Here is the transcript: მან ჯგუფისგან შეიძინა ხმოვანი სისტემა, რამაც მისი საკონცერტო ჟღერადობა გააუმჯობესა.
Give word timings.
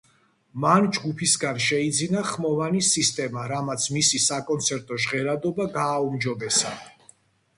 მან 0.61 0.85
ჯგუფისგან 0.97 1.57
შეიძინა 1.65 2.23
ხმოვანი 2.29 2.79
სისტემა, 2.87 3.43
რამაც 3.51 3.85
მისი 3.97 4.21
საკონცერტო 4.27 4.97
ჟღერადობა 5.05 5.67
გააუმჯობესა. 5.77 6.73